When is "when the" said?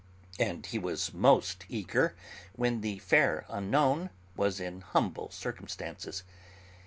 2.55-2.97